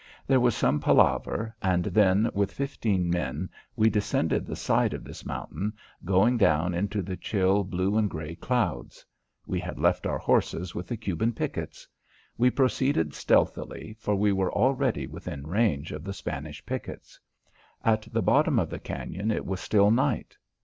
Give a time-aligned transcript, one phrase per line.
[0.25, 5.27] There was some palaver and then, with fifteen men, we descended the side of this
[5.27, 9.05] mountain, going down into the chill blue and grey clouds.
[9.45, 11.87] We had left our horses with the Cuban pickets.
[12.35, 17.19] We proceeded stealthily, for we were already within range of the Spanish pickets.
[17.85, 20.35] At the bottom of the cañon it was still night.